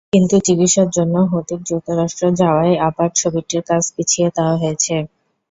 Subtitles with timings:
[0.13, 4.95] কিন্তু চিকিৎসার জন্য হূতিক যুক্তরাষ্ট্র যাওয়ায় আবার ছবিটির কাজ পিছিয়ে দেওয়া হয়েছে।